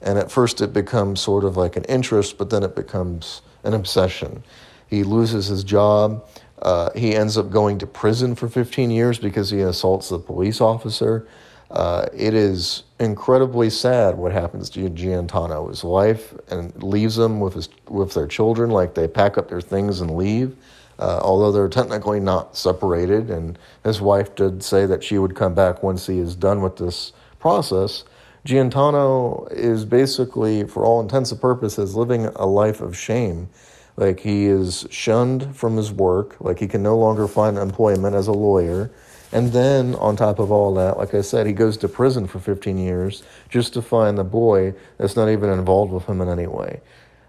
And 0.01 0.17
at 0.17 0.31
first 0.31 0.61
it 0.61 0.73
becomes 0.73 1.19
sort 1.19 1.43
of 1.43 1.57
like 1.57 1.75
an 1.75 1.83
interest, 1.85 2.37
but 2.37 2.49
then 2.49 2.63
it 2.63 2.75
becomes 2.75 3.41
an 3.63 3.73
obsession. 3.73 4.43
He 4.87 5.03
loses 5.03 5.47
his 5.47 5.63
job. 5.63 6.27
Uh, 6.61 6.89
he 6.95 7.15
ends 7.15 7.37
up 7.37 7.51
going 7.51 7.77
to 7.79 7.87
prison 7.87 8.33
for 8.35 8.47
15 8.47 8.89
years 8.89 9.19
because 9.19 9.51
he 9.51 9.61
assaults 9.61 10.09
the 10.09 10.19
police 10.19 10.59
officer. 10.59 11.27
Uh, 11.69 12.05
it 12.13 12.33
is 12.33 12.83
incredibly 12.99 13.69
sad 13.69 14.15
what 14.15 14.31
happens 14.31 14.69
to 14.69 14.89
Giantano. 14.89 15.69
His 15.69 15.83
wife 15.83 16.33
and 16.49 16.81
leaves 16.81 17.17
him 17.17 17.39
with 17.39 17.53
his 17.55 17.69
with 17.89 18.13
their 18.13 18.27
children, 18.27 18.69
like 18.69 18.93
they 18.93 19.07
pack 19.07 19.37
up 19.37 19.49
their 19.49 19.61
things 19.61 20.01
and 20.01 20.15
leave. 20.15 20.55
Uh, 20.99 21.19
although 21.21 21.51
they're 21.51 21.69
technically 21.69 22.19
not 22.19 22.57
separated, 22.57 23.29
and 23.29 23.59
his 23.83 24.01
wife 24.01 24.33
did 24.33 24.63
say 24.63 24.87
that 24.87 25.03
she 25.03 25.19
would 25.19 25.35
come 25.35 25.53
back 25.53 25.83
once 25.83 26.07
he 26.07 26.17
is 26.17 26.35
done 26.35 26.61
with 26.61 26.77
this 26.77 27.13
process. 27.39 28.03
Giantano 28.45 29.51
is 29.51 29.85
basically, 29.85 30.63
for 30.63 30.85
all 30.85 30.99
intents 31.01 31.31
and 31.31 31.39
purposes, 31.39 31.95
living 31.95 32.25
a 32.27 32.47
life 32.47 32.81
of 32.81 32.97
shame. 32.97 33.49
Like 33.95 34.21
he 34.21 34.45
is 34.45 34.87
shunned 34.89 35.55
from 35.55 35.75
his 35.75 35.91
work, 35.91 36.35
like 36.39 36.59
he 36.59 36.67
can 36.67 36.81
no 36.81 36.97
longer 36.97 37.27
find 37.27 37.57
employment 37.57 38.15
as 38.15 38.27
a 38.27 38.31
lawyer. 38.31 38.89
And 39.31 39.51
then, 39.51 39.95
on 39.95 40.15
top 40.15 40.39
of 40.39 40.51
all 40.51 40.73
that, 40.75 40.97
like 40.97 41.13
I 41.13 41.21
said, 41.21 41.47
he 41.47 41.53
goes 41.53 41.75
to 41.77 41.89
prison 41.89 42.27
for 42.27 42.39
15 42.39 42.77
years 42.77 43.23
just 43.49 43.73
to 43.73 43.81
find 43.81 44.17
the 44.17 44.23
boy 44.23 44.73
that's 44.97 45.15
not 45.15 45.29
even 45.29 45.49
involved 45.49 45.91
with 45.91 46.05
him 46.05 46.21
in 46.21 46.29
any 46.29 46.47
way. 46.47 46.79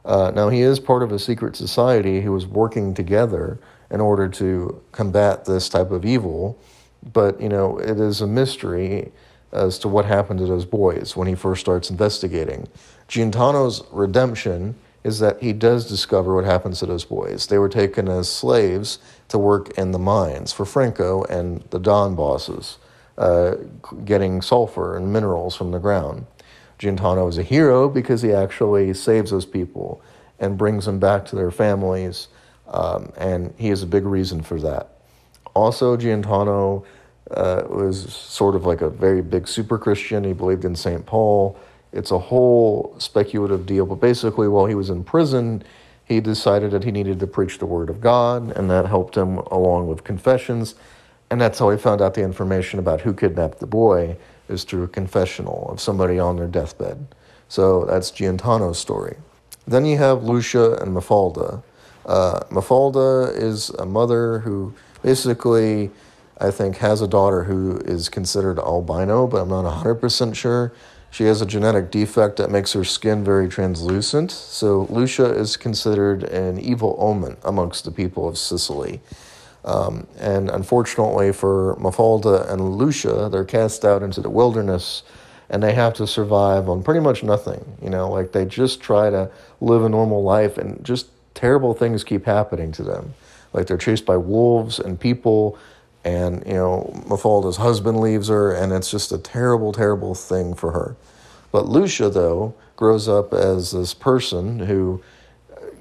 Uh, 0.04 0.30
now, 0.34 0.48
he 0.48 0.62
is 0.62 0.78
part 0.78 1.02
of 1.02 1.10
a 1.10 1.18
secret 1.18 1.56
society 1.56 2.20
who 2.20 2.34
is 2.36 2.46
working 2.46 2.94
together 2.94 3.58
in 3.90 4.00
order 4.00 4.28
to 4.28 4.80
combat 4.92 5.44
this 5.44 5.68
type 5.68 5.90
of 5.90 6.04
evil, 6.04 6.58
but, 7.12 7.40
you 7.40 7.48
know, 7.48 7.78
it 7.78 7.98
is 7.98 8.20
a 8.20 8.26
mystery 8.26 9.10
as 9.52 9.78
to 9.78 9.88
what 9.88 10.04
happened 10.04 10.38
to 10.38 10.46
those 10.46 10.64
boys 10.64 11.16
when 11.16 11.26
he 11.26 11.34
first 11.34 11.60
starts 11.60 11.90
investigating. 11.90 12.68
Giantano's 13.08 13.82
redemption 13.90 14.74
is 15.08 15.18
that 15.20 15.42
he 15.42 15.54
does 15.54 15.88
discover 15.88 16.34
what 16.34 16.44
happens 16.44 16.78
to 16.78 16.86
those 16.86 17.04
boys. 17.04 17.46
They 17.46 17.58
were 17.58 17.70
taken 17.70 18.08
as 18.08 18.28
slaves 18.28 18.98
to 19.28 19.38
work 19.38 19.70
in 19.78 19.92
the 19.92 19.98
mines 19.98 20.52
for 20.52 20.66
Franco 20.66 21.24
and 21.24 21.62
the 21.70 21.78
Don 21.78 22.14
bosses, 22.14 22.76
uh, 23.16 23.54
getting 24.04 24.42
sulfur 24.42 24.96
and 24.96 25.10
minerals 25.10 25.56
from 25.56 25.70
the 25.70 25.78
ground. 25.78 26.26
Giantano 26.78 27.26
is 27.26 27.38
a 27.38 27.42
hero 27.42 27.88
because 27.88 28.20
he 28.20 28.32
actually 28.32 28.92
saves 28.92 29.30
those 29.30 29.46
people 29.46 30.02
and 30.38 30.58
brings 30.58 30.84
them 30.84 30.98
back 30.98 31.24
to 31.24 31.36
their 31.36 31.50
families, 31.50 32.28
um, 32.68 33.10
and 33.16 33.54
he 33.56 33.70
is 33.70 33.82
a 33.82 33.86
big 33.86 34.04
reason 34.04 34.42
for 34.42 34.60
that. 34.60 34.98
Also, 35.54 35.96
Giantano 35.96 36.84
uh, 37.30 37.62
was 37.68 38.12
sort 38.12 38.54
of 38.54 38.66
like 38.66 38.82
a 38.82 38.90
very 38.90 39.22
big 39.22 39.48
super 39.48 39.78
Christian. 39.78 40.22
He 40.22 40.34
believed 40.34 40.64
in 40.64 40.76
St. 40.76 41.04
Paul. 41.06 41.58
It's 41.92 42.10
a 42.10 42.18
whole 42.18 42.94
speculative 42.98 43.66
deal, 43.66 43.86
but 43.86 43.96
basically, 43.96 44.48
while 44.48 44.66
he 44.66 44.74
was 44.74 44.90
in 44.90 45.04
prison, 45.04 45.62
he 46.04 46.20
decided 46.20 46.70
that 46.70 46.84
he 46.84 46.90
needed 46.90 47.20
to 47.20 47.26
preach 47.26 47.58
the 47.58 47.66
word 47.66 47.90
of 47.90 48.00
God, 48.00 48.50
and 48.56 48.70
that 48.70 48.86
helped 48.86 49.16
him 49.16 49.38
along 49.38 49.88
with 49.88 50.04
confessions. 50.04 50.74
And 51.30 51.40
that's 51.40 51.58
how 51.58 51.70
he 51.70 51.76
found 51.76 52.00
out 52.00 52.14
the 52.14 52.22
information 52.22 52.78
about 52.78 53.02
who 53.02 53.12
kidnapped 53.12 53.60
the 53.60 53.66
boy 53.66 54.16
is 54.48 54.64
through 54.64 54.84
a 54.84 54.88
confessional 54.88 55.68
of 55.70 55.80
somebody 55.80 56.18
on 56.18 56.36
their 56.36 56.46
deathbed. 56.46 57.06
So 57.48 57.84
that's 57.84 58.10
Giantano's 58.10 58.78
story. 58.78 59.16
Then 59.66 59.84
you 59.84 59.98
have 59.98 60.24
Lucia 60.24 60.74
and 60.76 60.96
Mafalda. 60.96 61.62
Uh, 62.06 62.40
Mafalda 62.50 63.36
is 63.36 63.68
a 63.70 63.84
mother 63.84 64.38
who 64.38 64.74
basically, 65.02 65.90
I 66.40 66.50
think, 66.50 66.78
has 66.78 67.02
a 67.02 67.08
daughter 67.08 67.44
who 67.44 67.76
is 67.84 68.08
considered 68.08 68.58
albino, 68.58 69.26
but 69.26 69.42
I'm 69.42 69.50
not 69.50 69.84
100% 69.84 70.34
sure. 70.34 70.72
She 71.10 71.24
has 71.24 71.40
a 71.40 71.46
genetic 71.46 71.90
defect 71.90 72.36
that 72.36 72.50
makes 72.50 72.72
her 72.74 72.84
skin 72.84 73.24
very 73.24 73.48
translucent, 73.48 74.30
so 74.30 74.86
Lucia 74.90 75.32
is 75.32 75.56
considered 75.56 76.22
an 76.24 76.60
evil 76.60 76.96
omen 76.98 77.36
amongst 77.44 77.84
the 77.84 77.90
people 77.90 78.28
of 78.28 78.36
Sicily. 78.36 79.00
Um, 79.64 80.06
and 80.18 80.50
unfortunately 80.50 81.32
for 81.32 81.76
Mafalda 81.76 82.50
and 82.50 82.76
Lucia, 82.76 83.28
they're 83.30 83.44
cast 83.44 83.84
out 83.84 84.02
into 84.02 84.20
the 84.20 84.30
wilderness 84.30 85.02
and 85.50 85.62
they 85.62 85.74
have 85.74 85.94
to 85.94 86.06
survive 86.06 86.68
on 86.68 86.82
pretty 86.82 87.00
much 87.00 87.22
nothing. 87.22 87.64
You 87.82 87.90
know, 87.90 88.10
like 88.10 88.32
they 88.32 88.44
just 88.44 88.80
try 88.80 89.10
to 89.10 89.30
live 89.60 89.82
a 89.84 89.88
normal 89.88 90.22
life 90.22 90.58
and 90.58 90.84
just 90.84 91.08
terrible 91.34 91.74
things 91.74 92.04
keep 92.04 92.24
happening 92.24 92.72
to 92.72 92.82
them. 92.82 93.14
Like 93.52 93.66
they're 93.66 93.78
chased 93.78 94.04
by 94.04 94.16
wolves 94.16 94.78
and 94.78 95.00
people, 95.00 95.58
and, 96.08 96.46
you 96.46 96.54
know, 96.54 97.02
Mafalda's 97.06 97.58
husband 97.58 98.00
leaves 98.00 98.28
her, 98.28 98.52
and 98.52 98.72
it's 98.72 98.90
just 98.90 99.12
a 99.12 99.18
terrible, 99.18 99.72
terrible 99.72 100.14
thing 100.14 100.54
for 100.54 100.72
her. 100.72 100.96
But 101.52 101.68
Lucia, 101.68 102.08
though, 102.08 102.54
grows 102.76 103.08
up 103.08 103.34
as 103.34 103.72
this 103.72 103.92
person 103.94 104.60
who, 104.60 105.02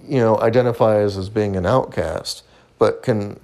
you 0.05 0.19
know, 0.19 0.39
identifies 0.39 1.17
as 1.17 1.29
being 1.29 1.55
an 1.55 1.65
outcast, 1.65 2.43
but 2.77 3.03
can 3.03 3.39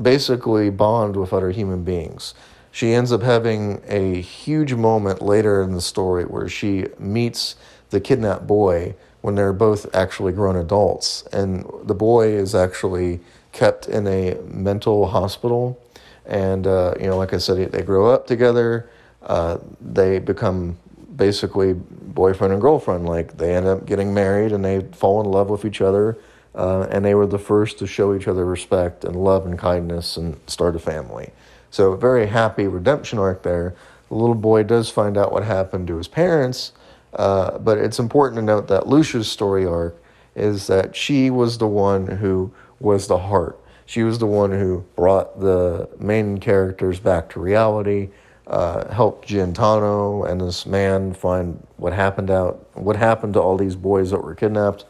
basically 0.00 0.70
bond 0.70 1.16
with 1.16 1.32
other 1.32 1.50
human 1.50 1.84
beings. 1.84 2.34
She 2.72 2.92
ends 2.92 3.12
up 3.12 3.22
having 3.22 3.80
a 3.86 4.20
huge 4.20 4.74
moment 4.74 5.22
later 5.22 5.62
in 5.62 5.72
the 5.72 5.80
story 5.80 6.24
where 6.24 6.48
she 6.48 6.86
meets 6.98 7.54
the 7.90 8.00
kidnapped 8.00 8.46
boy 8.48 8.96
when 9.20 9.36
they're 9.36 9.52
both 9.52 9.94
actually 9.94 10.32
grown 10.32 10.56
adults. 10.56 11.22
And 11.32 11.64
the 11.84 11.94
boy 11.94 12.28
is 12.28 12.54
actually 12.54 13.20
kept 13.52 13.86
in 13.86 14.06
a 14.08 14.34
mental 14.48 15.06
hospital. 15.06 15.80
And, 16.26 16.66
uh, 16.66 16.94
you 16.98 17.06
know, 17.06 17.16
like 17.16 17.32
I 17.34 17.38
said, 17.38 17.72
they 17.72 17.82
grow 17.82 18.10
up 18.10 18.26
together. 18.26 18.88
Uh, 19.22 19.58
they 19.80 20.18
become 20.18 20.78
basically 21.16 21.74
boyfriend 21.74 22.52
and 22.52 22.62
girlfriend. 22.62 23.06
Like 23.06 23.36
they 23.36 23.54
end 23.54 23.66
up 23.66 23.86
getting 23.86 24.14
married 24.14 24.52
and 24.52 24.64
they 24.64 24.80
fall 24.92 25.20
in 25.20 25.30
love 25.30 25.50
with 25.50 25.64
each 25.64 25.80
other. 25.80 26.16
Uh, 26.54 26.86
and 26.90 27.04
they 27.04 27.14
were 27.14 27.26
the 27.26 27.38
first 27.38 27.78
to 27.78 27.86
show 27.86 28.14
each 28.14 28.28
other 28.28 28.44
respect 28.44 29.04
and 29.04 29.16
love 29.16 29.44
and 29.44 29.58
kindness 29.58 30.16
and 30.16 30.38
start 30.46 30.76
a 30.76 30.78
family. 30.78 31.30
So, 31.70 31.96
very 31.96 32.26
happy 32.28 32.68
redemption 32.68 33.18
arc 33.18 33.42
there. 33.42 33.74
The 34.08 34.14
little 34.14 34.36
boy 34.36 34.62
does 34.62 34.88
find 34.88 35.18
out 35.18 35.32
what 35.32 35.42
happened 35.42 35.88
to 35.88 35.96
his 35.96 36.06
parents, 36.06 36.70
uh, 37.14 37.58
but 37.58 37.78
it's 37.78 37.98
important 37.98 38.38
to 38.38 38.42
note 38.42 38.68
that 38.68 38.86
Lucia's 38.86 39.28
story 39.28 39.66
arc 39.66 40.00
is 40.36 40.68
that 40.68 40.94
she 40.94 41.30
was 41.30 41.58
the 41.58 41.66
one 41.66 42.06
who 42.06 42.52
was 42.78 43.08
the 43.08 43.18
heart. 43.18 43.58
She 43.86 44.02
was 44.02 44.18
the 44.18 44.26
one 44.26 44.50
who 44.50 44.84
brought 44.96 45.40
the 45.40 45.88
main 45.98 46.38
characters 46.38 47.00
back 47.00 47.30
to 47.30 47.40
reality, 47.40 48.10
uh, 48.46 48.92
helped 48.92 49.28
Giantano 49.28 50.28
and 50.28 50.40
this 50.40 50.66
man 50.66 51.14
find 51.14 51.66
what 51.76 51.92
happened 51.92 52.30
out, 52.30 52.66
what 52.74 52.96
happened 52.96 53.34
to 53.34 53.40
all 53.40 53.56
these 53.56 53.76
boys 53.76 54.10
that 54.10 54.22
were 54.22 54.34
kidnapped. 54.34 54.84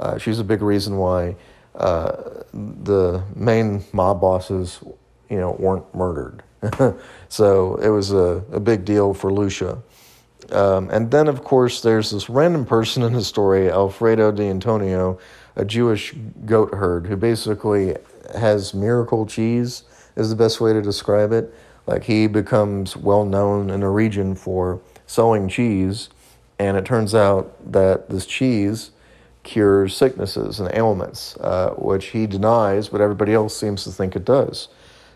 Uh, 0.00 0.18
she's 0.18 0.38
a 0.38 0.44
big 0.44 0.62
reason 0.62 0.96
why 0.96 1.36
uh, 1.74 2.12
the 2.52 3.22
main 3.34 3.84
mob 3.92 4.20
bosses 4.20 4.80
you 5.30 5.38
know, 5.38 5.56
weren't 5.58 5.94
murdered. 5.94 6.42
so 7.28 7.76
it 7.76 7.88
was 7.88 8.12
a, 8.12 8.42
a 8.52 8.60
big 8.60 8.84
deal 8.84 9.14
for 9.14 9.32
Lucia. 9.32 9.78
Um, 10.50 10.88
and 10.90 11.10
then, 11.10 11.28
of 11.28 11.44
course, 11.44 11.82
there's 11.82 12.10
this 12.10 12.30
random 12.30 12.64
person 12.64 13.02
in 13.02 13.12
the 13.12 13.22
story, 13.22 13.70
Alfredo 13.70 14.32
de 14.32 14.44
Antonio, 14.44 15.18
a 15.56 15.64
Jewish 15.64 16.14
goat 16.46 16.72
herd 16.74 17.06
who 17.06 17.16
basically 17.16 17.96
has 18.34 18.74
miracle 18.74 19.26
cheese, 19.26 19.84
is 20.16 20.30
the 20.30 20.36
best 20.36 20.60
way 20.60 20.72
to 20.72 20.82
describe 20.82 21.32
it. 21.32 21.54
Like 21.86 22.04
he 22.04 22.26
becomes 22.26 22.96
well 22.96 23.24
known 23.24 23.70
in 23.70 23.82
a 23.82 23.90
region 23.90 24.34
for 24.34 24.80
selling 25.06 25.48
cheese, 25.48 26.10
and 26.58 26.76
it 26.76 26.84
turns 26.84 27.14
out 27.14 27.72
that 27.72 28.10
this 28.10 28.26
cheese 28.26 28.90
cures 29.42 29.96
sicknesses 29.96 30.60
and 30.60 30.70
ailments, 30.74 31.36
uh, 31.38 31.70
which 31.78 32.06
he 32.06 32.26
denies, 32.26 32.88
but 32.88 33.00
everybody 33.00 33.32
else 33.32 33.56
seems 33.56 33.84
to 33.84 33.90
think 33.90 34.14
it 34.14 34.24
does. 34.24 34.68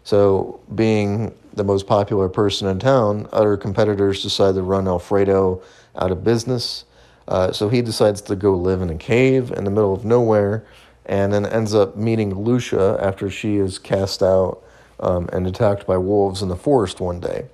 So, 0.04 0.60
being 0.74 1.34
the 1.52 1.64
most 1.64 1.86
popular 1.86 2.28
person 2.28 2.66
in 2.68 2.78
town, 2.78 3.28
other 3.32 3.56
competitors 3.56 4.22
decide 4.22 4.54
to 4.54 4.62
run 4.62 4.88
Alfredo 4.88 5.62
out 5.96 6.10
of 6.10 6.24
business. 6.24 6.84
Uh, 7.28 7.52
so 7.52 7.68
he 7.68 7.82
decides 7.82 8.20
to 8.22 8.34
go 8.34 8.54
live 8.56 8.82
in 8.82 8.90
a 8.90 8.96
cave 8.96 9.52
in 9.52 9.64
the 9.64 9.70
middle 9.70 9.94
of 9.94 10.04
nowhere 10.04 10.64
and 11.06 11.32
then 11.32 11.46
ends 11.46 11.74
up 11.74 11.96
meeting 11.96 12.34
Lucia 12.34 12.98
after 13.00 13.28
she 13.28 13.56
is 13.56 13.78
cast 13.78 14.22
out 14.22 14.62
um, 15.00 15.28
and 15.32 15.46
attacked 15.46 15.86
by 15.86 15.96
wolves 15.96 16.42
in 16.42 16.48
the 16.48 16.56
forest 16.56 17.00
one 17.00 17.20
day. 17.20 17.46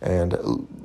And 0.00 0.36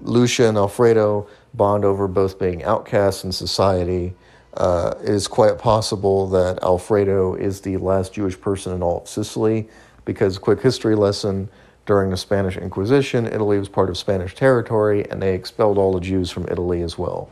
Lucia 0.02 0.48
and 0.48 0.58
Alfredo 0.58 1.28
bond 1.54 1.86
over 1.86 2.08
both 2.08 2.40
being 2.40 2.64
outcasts 2.64 3.24
in 3.24 3.32
society. 3.32 4.16
Uh, 4.56 4.94
it 5.04 5.10
is 5.10 5.28
quite 5.28 5.58
possible 5.58 6.28
that 6.30 6.64
Alfredo 6.64 7.36
is 7.36 7.62
the 7.62 7.78
last 7.78 8.14
Jewish 8.14 8.40
person 8.40 8.74
in 8.74 8.82
all 8.82 9.02
of 9.02 9.08
Sicily 9.08 9.68
because, 10.06 10.38
quick 10.38 10.62
history 10.62 10.96
lesson, 10.96 11.50
during 11.86 12.12
the 12.12 12.18
Spanish 12.18 12.56
Inquisition, 12.56 13.26
Italy 13.26 13.58
was 13.58 13.68
part 13.68 13.90
of 13.90 13.98
Spanish 13.98 14.36
territory 14.36 15.10
and 15.10 15.22
they 15.22 15.34
expelled 15.34 15.78
all 15.78 15.92
the 15.92 16.00
Jews 16.00 16.32
from 16.32 16.46
Italy 16.50 16.82
as 16.82 16.98
well. 16.98 17.30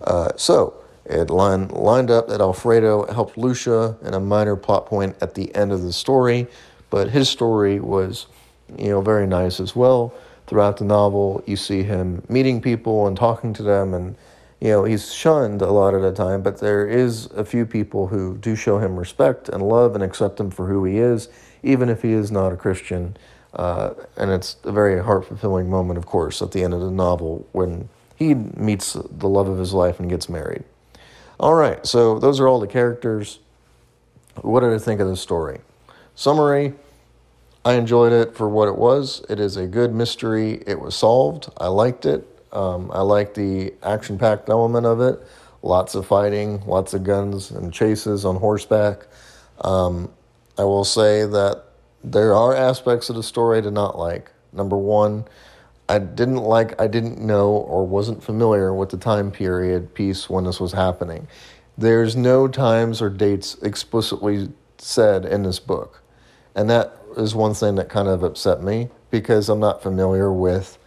Uh, 0.00 0.30
so, 0.36 0.74
it 1.08 1.30
line, 1.30 1.68
lined 1.68 2.10
up 2.10 2.28
that 2.28 2.40
Alfredo 2.40 3.10
helped 3.12 3.38
Lucia 3.38 3.96
in 4.02 4.14
a 4.14 4.20
minor 4.20 4.56
plot 4.56 4.86
point 4.86 5.16
at 5.20 5.34
the 5.34 5.54
end 5.54 5.72
of 5.72 5.82
the 5.82 5.92
story, 5.92 6.46
but 6.90 7.10
his 7.10 7.28
story 7.28 7.80
was, 7.80 8.26
you 8.76 8.90
know, 8.90 9.00
very 9.00 9.26
nice 9.26 9.58
as 9.58 9.74
well. 9.74 10.12
Throughout 10.46 10.76
the 10.76 10.84
novel, 10.84 11.42
you 11.46 11.56
see 11.56 11.82
him 11.82 12.22
meeting 12.28 12.60
people 12.60 13.06
and 13.06 13.16
talking 13.16 13.52
to 13.54 13.62
them, 13.62 13.92
and 13.92 14.16
you 14.60 14.68
know 14.68 14.84
he's 14.84 15.12
shunned 15.12 15.60
a 15.60 15.70
lot 15.70 15.94
of 15.94 16.02
the 16.02 16.12
time. 16.12 16.42
But 16.42 16.58
there 16.58 16.86
is 16.86 17.26
a 17.26 17.44
few 17.44 17.66
people 17.66 18.06
who 18.06 18.36
do 18.38 18.56
show 18.56 18.78
him 18.78 18.98
respect 18.98 19.48
and 19.50 19.62
love 19.62 19.94
and 19.94 20.02
accept 20.02 20.40
him 20.40 20.50
for 20.50 20.66
who 20.68 20.84
he 20.84 20.98
is, 20.98 21.28
even 21.62 21.90
if 21.90 22.00
he 22.00 22.12
is 22.12 22.30
not 22.30 22.52
a 22.52 22.56
Christian. 22.56 23.16
Uh, 23.52 23.92
and 24.16 24.30
it's 24.30 24.56
a 24.64 24.72
very 24.72 25.02
heart 25.02 25.26
fulfilling 25.26 25.68
moment, 25.68 25.98
of 25.98 26.06
course, 26.06 26.40
at 26.40 26.52
the 26.52 26.62
end 26.62 26.72
of 26.72 26.80
the 26.80 26.90
novel 26.90 27.46
when 27.52 27.88
he 28.16 28.34
meets 28.34 28.94
the 28.94 29.28
love 29.28 29.48
of 29.48 29.58
his 29.58 29.72
life 29.72 30.00
and 30.00 30.08
gets 30.08 30.28
married. 30.28 30.64
All 31.40 31.54
right, 31.54 31.86
so 31.86 32.18
those 32.18 32.40
are 32.40 32.48
all 32.48 32.60
the 32.60 32.66
characters. 32.66 33.38
What 34.42 34.60
did 34.60 34.72
I 34.72 34.78
think 34.78 35.00
of 35.00 35.08
the 35.08 35.16
story? 35.16 35.60
Summary 36.14 36.74
I 37.64 37.74
enjoyed 37.74 38.12
it 38.12 38.34
for 38.34 38.48
what 38.48 38.68
it 38.68 38.76
was. 38.76 39.24
It 39.28 39.38
is 39.38 39.56
a 39.56 39.66
good 39.66 39.94
mystery. 39.94 40.62
It 40.66 40.80
was 40.80 40.96
solved. 40.96 41.50
I 41.58 41.66
liked 41.66 42.06
it. 42.06 42.26
Um, 42.50 42.90
I 42.94 43.02
liked 43.02 43.34
the 43.34 43.74
action 43.82 44.18
packed 44.18 44.48
element 44.48 44.86
of 44.86 45.00
it. 45.00 45.20
Lots 45.62 45.94
of 45.94 46.06
fighting, 46.06 46.64
lots 46.66 46.94
of 46.94 47.04
guns 47.04 47.50
and 47.50 47.70
chases 47.72 48.24
on 48.24 48.36
horseback. 48.36 49.06
Um, 49.60 50.10
I 50.56 50.64
will 50.64 50.84
say 50.84 51.26
that 51.26 51.64
there 52.02 52.34
are 52.34 52.54
aspects 52.54 53.10
of 53.10 53.16
the 53.16 53.22
story 53.22 53.58
I 53.58 53.60
did 53.60 53.74
not 53.74 53.98
like. 53.98 54.30
Number 54.52 54.78
one, 54.78 55.24
I 55.88 55.98
didn't 55.98 56.36
like, 56.36 56.80
I 56.80 56.86
didn't 56.86 57.20
know 57.20 57.50
or 57.50 57.86
wasn't 57.86 58.22
familiar 58.22 58.74
with 58.74 58.90
the 58.90 58.96
time 58.96 59.30
period 59.30 59.94
piece 59.94 60.28
when 60.28 60.44
this 60.44 60.60
was 60.60 60.72
happening. 60.72 61.28
There's 61.78 62.14
no 62.14 62.48
times 62.48 63.00
or 63.00 63.08
dates 63.08 63.56
explicitly 63.62 64.50
said 64.78 65.24
in 65.24 65.44
this 65.44 65.58
book. 65.58 66.02
And 66.54 66.68
that 66.68 66.96
is 67.16 67.34
one 67.34 67.54
thing 67.54 67.76
that 67.76 67.88
kind 67.88 68.08
of 68.08 68.22
upset 68.22 68.62
me 68.62 68.88
because 69.10 69.48
I'm 69.48 69.60
not 69.60 69.82
familiar 69.82 70.32
with, 70.32 70.78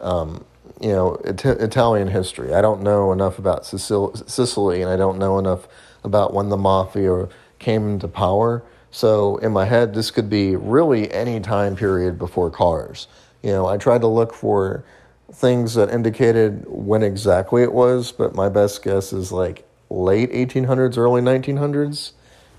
um, 0.00 0.44
you 0.80 0.92
know, 0.92 1.14
it- 1.24 1.44
Italian 1.44 2.08
history. 2.08 2.54
I 2.54 2.60
don't 2.60 2.82
know 2.82 3.10
enough 3.12 3.38
about 3.38 3.66
Sicily 3.66 4.82
and 4.82 4.90
I 4.90 4.96
don't 4.96 5.18
know 5.18 5.38
enough 5.38 5.66
about 6.04 6.32
when 6.32 6.48
the 6.48 6.56
mafia 6.56 7.28
came 7.58 7.88
into 7.88 8.08
power 8.08 8.62
so 8.94 9.38
in 9.38 9.50
my 9.50 9.64
head, 9.64 9.92
this 9.92 10.12
could 10.12 10.30
be 10.30 10.54
really 10.54 11.12
any 11.12 11.40
time 11.40 11.74
period 11.74 12.16
before 12.16 12.48
cars. 12.48 13.08
You 13.44 13.50
know, 13.50 13.66
I 13.66 13.76
tried 13.76 14.00
to 14.00 14.06
look 14.06 14.32
for 14.32 14.84
things 15.30 15.74
that 15.74 15.90
indicated 15.90 16.64
when 16.66 17.02
exactly 17.02 17.62
it 17.62 17.74
was, 17.74 18.10
but 18.10 18.34
my 18.34 18.48
best 18.48 18.82
guess 18.82 19.12
is 19.12 19.32
like 19.32 19.68
late 19.90 20.32
1800s, 20.32 20.96
early 20.96 21.20
1900s. 21.20 22.12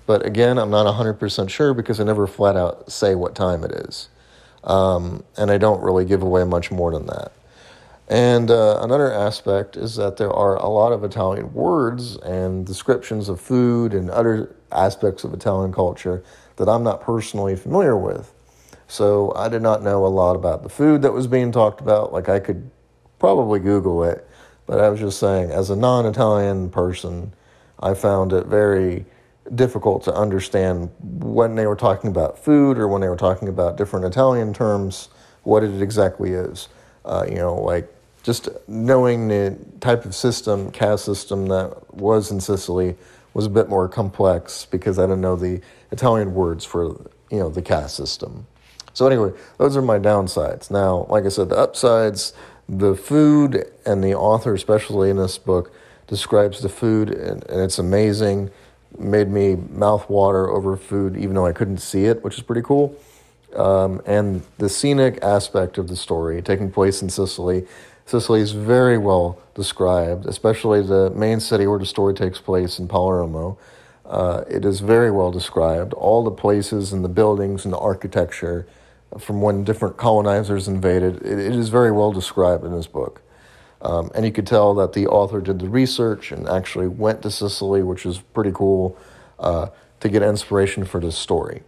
But 0.06 0.24
again, 0.24 0.60
I'm 0.60 0.70
not 0.70 0.86
100% 0.86 1.50
sure 1.50 1.74
because 1.74 2.00
I 2.00 2.04
never 2.04 2.28
flat 2.28 2.56
out 2.56 2.92
say 2.92 3.16
what 3.16 3.34
time 3.34 3.64
it 3.64 3.72
is. 3.72 4.10
Um, 4.64 5.24
and 5.36 5.50
I 5.50 5.58
don't 5.58 5.82
really 5.82 6.06
give 6.06 6.22
away 6.22 6.44
much 6.44 6.70
more 6.70 6.92
than 6.92 7.08
that. 7.08 7.32
And 8.08 8.52
uh, 8.52 8.78
another 8.84 9.12
aspect 9.12 9.76
is 9.76 9.96
that 9.96 10.18
there 10.18 10.32
are 10.32 10.56
a 10.56 10.68
lot 10.68 10.92
of 10.92 11.04
Italian 11.04 11.52
words 11.52 12.18
and 12.18 12.64
descriptions 12.64 13.28
of 13.28 13.42
food 13.42 13.96
and 13.96 14.12
other 14.12 14.56
aspects 14.72 15.24
of 15.24 15.34
Italian 15.34 15.74
culture 15.74 16.24
that 16.58 16.70
I'm 16.70 16.84
not 16.84 17.02
personally 17.02 17.56
familiar 17.56 17.98
with. 17.98 18.35
So 18.88 19.34
I 19.36 19.50
did 19.50 19.62
not 19.62 19.82
know 19.82 20.06
a 20.06 20.08
lot 20.08 20.36
about 20.36 20.64
the 20.64 20.70
food 20.70 21.02
that 21.02 21.14
was 21.14 21.28
being 21.28 21.52
talked 21.52 21.82
about. 21.82 22.14
Like 22.14 22.30
I 22.30 22.40
could 22.40 22.70
probably 23.20 23.60
Google 23.60 24.04
it, 24.04 24.28
but 24.66 24.80
I 24.80 24.90
was 24.90 25.00
just 25.00 25.20
saying, 25.20 25.52
as 25.52 25.70
a 25.70 25.76
non 25.76 26.06
Italian 26.06 26.70
person, 26.70 27.34
I 27.80 27.94
found 27.94 28.34
it 28.34 28.46
very 28.48 29.06
difficult 29.54 30.04
to 30.04 30.14
understand 30.14 30.90
when 31.00 31.56
they 31.56 31.68
were 31.68 31.76
talking 31.76 32.10
about 32.10 32.40
food 32.40 32.78
or 32.78 32.88
when 32.88 33.02
they 33.02 33.10
were 33.10 33.16
talking 33.16 33.48
about 33.48 33.78
different 33.78 34.06
Italian 34.06 34.54
terms, 34.54 35.10
what 35.44 35.64
it 35.64 35.82
exactly 35.82 36.32
is. 36.32 36.68
Uh, 37.04 37.26
you 37.28 37.36
know, 37.36 37.56
like 37.56 37.88
just 38.24 38.50
knowing 38.68 39.28
the 39.28 39.56
type 39.82 40.06
of 40.06 40.16
system, 40.16 40.72
caste 40.72 41.06
system 41.06 41.48
that 41.48 41.94
was 41.94 42.32
in 42.32 42.42
Sicily 42.42 42.96
was 43.36 43.46
a 43.46 43.50
bit 43.50 43.70
more 43.70 43.88
complex 43.88 44.66
because 44.66 44.98
I 44.98 45.04
didn't 45.04 45.22
know 45.22 45.36
the 45.36 45.62
Italian 45.92 46.34
words 46.34 46.66
for 46.66 46.86
you 47.30 47.40
know 47.40 47.50
the 47.50 47.62
caste 47.62 47.96
system. 47.96 48.48
So 48.96 49.06
anyway, 49.06 49.34
those 49.58 49.76
are 49.76 49.82
my 49.82 50.00
downsides. 50.00 50.72
Now, 50.72 51.06
like 51.10 51.26
I 51.26 51.28
said, 51.28 51.50
the 51.50 51.58
upsides, 51.58 52.34
the 52.68 52.96
food 52.96 53.66
and 53.86 54.02
the 54.02 54.16
author, 54.16 54.54
especially 54.54 55.10
in 55.10 55.18
this 55.18 55.38
book, 55.38 55.72
describes 56.08 56.62
the 56.62 56.70
food 56.70 57.10
and, 57.10 57.44
and 57.50 57.62
it's 57.62 57.78
amazing. 57.78 58.50
Made 58.98 59.30
me 59.30 59.56
mouth 59.56 60.10
water 60.10 60.50
over 60.50 60.78
food, 60.78 61.18
even 61.18 61.36
though 61.36 61.46
I 61.46 61.52
couldn't 61.52 61.80
see 61.80 62.06
it, 62.06 62.24
which 62.24 62.38
is 62.38 62.42
pretty 62.42 62.62
cool. 62.62 62.96
Um, 63.54 64.02
and 64.06 64.44
the 64.60 64.70
scenic 64.70 65.20
aspect 65.22 65.78
of 65.78 65.90
the 65.90 65.98
story, 65.98 66.42
taking 66.42 66.72
place 66.72 67.02
in 67.02 67.10
Sicily, 67.10 67.68
Sicily 68.06 68.40
is 68.40 68.54
very 68.54 68.98
well 68.98 69.40
described, 69.56 70.26
especially 70.26 70.82
the 70.82 71.10
main 71.10 71.42
city 71.42 71.68
where 71.68 71.80
the 71.80 71.86
story 71.86 72.14
takes 72.14 72.40
place 72.40 72.80
in 72.80 72.88
Palermo. 72.88 73.58
Uh, 74.06 74.44
it 74.48 74.64
is 74.64 74.80
very 74.80 75.12
well 75.12 75.32
described. 75.32 75.92
All 75.94 76.24
the 76.24 76.32
places 76.32 76.94
and 76.94 77.04
the 77.04 77.10
buildings 77.10 77.66
and 77.66 77.74
the 77.74 77.80
architecture 77.80 78.68
from 79.20 79.42
when 79.42 79.64
different 79.64 79.98
colonizers 79.98 80.68
invaded, 80.68 81.18
it, 81.18 81.40
it 81.40 81.56
is 81.56 81.70
very 81.70 81.92
well 81.92 82.12
described 82.12 82.64
in 82.64 82.72
this 82.72 82.88
book. 82.88 83.22
Um, 83.82 84.10
and 84.16 84.26
you 84.26 84.32
could 84.32 84.48
tell 84.48 84.74
that 84.76 84.94
the 84.94 85.08
author 85.08 85.42
did 85.42 85.60
the 85.60 85.70
research 85.70 86.32
and 86.32 86.48
actually 86.48 86.88
went 86.88 87.22
to 87.22 87.30
Sicily, 87.30 87.84
which 87.84 88.06
is 88.06 88.20
pretty 88.34 88.52
cool, 88.52 88.98
uh, 89.40 89.68
to 90.00 90.10
get 90.10 90.24
inspiration 90.24 90.86
for 90.86 91.00
this 91.00 91.18
story. 91.18 91.64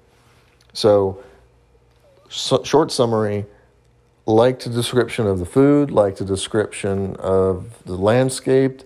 So, 0.74 1.24
so, 2.30 2.64
short 2.64 2.92
summary 2.92 3.46
liked 4.26 4.66
the 4.66 4.70
description 4.70 5.26
of 5.26 5.40
the 5.40 5.46
food, 5.46 5.90
liked 5.92 6.18
the 6.18 6.26
description 6.26 7.16
of 7.18 7.84
the 7.86 7.96
landscape, 7.96 8.82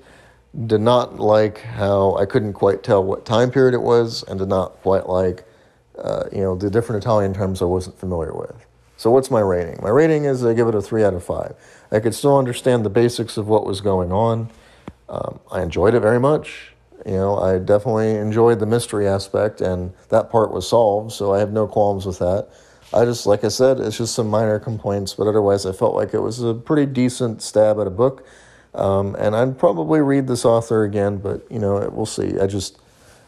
did 0.67 0.81
not 0.81 1.19
like 1.19 1.61
how 1.61 2.15
I 2.17 2.25
couldn't 2.25 2.53
quite 2.53 2.83
tell 2.83 3.03
what 3.03 3.25
time 3.25 3.49
period 3.49 3.73
it 3.73 3.81
was, 3.81 4.23
and 4.23 4.37
did 4.39 4.49
not 4.49 4.73
quite 4.81 5.07
like, 5.07 5.43
uh, 6.01 6.23
you 6.31 6.41
know, 6.41 6.55
the 6.55 6.69
different 6.69 7.03
Italian 7.03 7.33
terms 7.33 7.61
I 7.61 7.65
wasn't 7.65 7.97
familiar 7.99 8.33
with. 8.33 8.65
So 8.97 9.09
what's 9.09 9.31
my 9.31 9.39
rating? 9.39 9.79
My 9.81 9.89
rating 9.89 10.25
is 10.25 10.45
I 10.45 10.53
give 10.53 10.67
it 10.67 10.75
a 10.75 10.81
three 10.81 11.03
out 11.03 11.13
of 11.13 11.23
five. 11.23 11.55
I 11.91 11.99
could 11.99 12.13
still 12.13 12.37
understand 12.37 12.85
the 12.85 12.89
basics 12.89 13.37
of 13.37 13.47
what 13.47 13.65
was 13.65 13.81
going 13.81 14.11
on. 14.11 14.49
Um, 15.09 15.39
I 15.51 15.61
enjoyed 15.61 15.95
it 15.95 16.01
very 16.01 16.19
much. 16.19 16.73
You 17.05 17.13
know, 17.13 17.37
I 17.37 17.57
definitely 17.57 18.11
enjoyed 18.11 18.59
the 18.59 18.67
mystery 18.67 19.07
aspect, 19.07 19.59
and 19.59 19.91
that 20.09 20.29
part 20.29 20.51
was 20.51 20.69
solved, 20.69 21.11
so 21.13 21.33
I 21.33 21.39
have 21.39 21.51
no 21.51 21.67
qualms 21.67 22.05
with 22.05 22.19
that. 22.19 22.49
I 22.93 23.05
just, 23.05 23.25
like 23.25 23.43
I 23.43 23.47
said, 23.47 23.79
it's 23.79 23.97
just 23.97 24.13
some 24.13 24.27
minor 24.29 24.59
complaints, 24.59 25.15
but 25.15 25.25
otherwise, 25.25 25.65
I 25.65 25.71
felt 25.71 25.95
like 25.95 26.13
it 26.13 26.19
was 26.19 26.41
a 26.43 26.53
pretty 26.53 26.85
decent 26.91 27.41
stab 27.41 27.79
at 27.79 27.87
a 27.87 27.91
book. 27.91 28.25
Um, 28.73 29.15
and 29.15 29.35
I'd 29.35 29.57
probably 29.57 29.99
read 30.01 30.27
this 30.27 30.45
author 30.45 30.83
again, 30.83 31.17
but 31.17 31.45
you 31.49 31.59
know, 31.59 31.89
we'll 31.91 32.05
see. 32.05 32.39
I 32.39 32.47
just, 32.47 32.79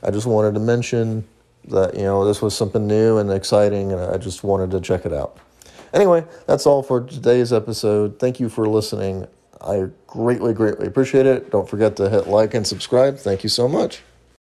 I 0.04 0.12
just 0.12 0.28
wanted 0.28 0.54
to 0.54 0.60
mention 0.60 1.28
that 1.70 1.96
you 1.96 2.04
know 2.04 2.26
this 2.26 2.42
was 2.42 2.56
something 2.56 2.88
new 2.88 3.18
and 3.18 3.32
exciting, 3.32 3.92
and 3.92 4.02
I 4.02 4.18
just 4.18 4.44
wanted 4.44 4.72
to 4.72 4.82
check 4.82 5.06
it 5.06 5.14
out. 5.14 5.38
Anyway, 5.94 6.26
that's 6.48 6.66
all 6.66 6.82
for 6.82 7.02
today's 7.02 7.54
episode. 7.54 8.20
Thank 8.20 8.40
you 8.40 8.50
for 8.50 8.68
listening. 8.68 9.28
I 9.62 9.88
greatly, 10.08 10.54
greatly 10.54 10.88
appreciate 10.88 11.26
it. 11.26 11.52
Don't 11.52 11.70
forget 11.70 11.96
to 11.98 12.10
hit 12.10 12.28
like 12.28 12.54
and 12.54 12.66
subscribe. 12.66 13.18
Thank 13.18 13.44
you 13.44 13.50
so 13.50 13.68
much. 13.68 14.02